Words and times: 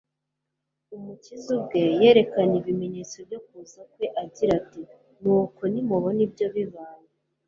Umukiza 0.95 1.47
ubwe 1.57 1.81
yerekanye 2.01 2.55
ibimenyetso 2.61 3.15
byo 3.27 3.39
kuza 3.45 3.81
kwe 3.91 4.05
agira 4.23 4.51
ati: 4.59 4.81
"Nuko 5.21 5.61
nimubona 5.73 6.19
ibyo 6.27 6.47
bibaye, 6.55 7.07